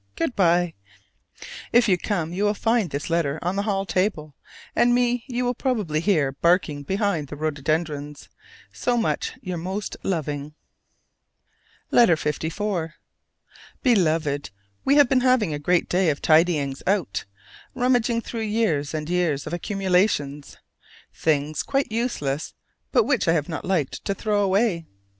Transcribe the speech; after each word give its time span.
Good 0.15 0.35
by. 0.35 0.73
If 1.71 1.87
you 1.87 1.95
come 1.95 2.33
you 2.33 2.43
will 2.45 2.55
find 2.55 2.89
this 2.89 3.07
letter 3.11 3.37
on 3.43 3.55
the 3.55 3.61
hall 3.61 3.85
table, 3.85 4.33
and 4.75 4.95
me 4.95 5.23
you 5.27 5.45
will 5.45 5.53
probably 5.53 5.99
hear 5.99 6.31
barking 6.31 6.81
behind 6.81 7.27
the 7.27 7.35
rhododendrons. 7.35 8.27
So 8.73 8.97
much 8.97 9.37
your 9.43 9.59
most 9.59 9.97
loving. 10.01 10.55
LETTER 11.91 12.15
LIV. 12.31 12.89
Beloved: 13.83 14.49
We 14.83 14.95
have 14.95 15.07
been 15.07 15.21
having 15.21 15.53
a 15.53 15.59
great 15.59 15.87
day 15.87 16.09
of 16.09 16.19
tidyings 16.19 16.81
out, 16.87 17.25
rummaging 17.75 18.21
through 18.21 18.41
years 18.41 18.95
and 18.95 19.07
years 19.07 19.45
of 19.45 19.53
accumulations 19.53 20.57
things 21.13 21.61
quite 21.61 21.91
useless 21.91 22.55
but 22.91 23.03
which 23.03 23.27
I 23.27 23.33
have 23.33 23.47
not 23.49 23.65
liked 23.65 24.03
to 24.05 24.15
throw 24.15 24.41
away. 24.41 24.87